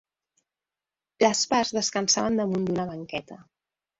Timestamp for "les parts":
1.25-1.75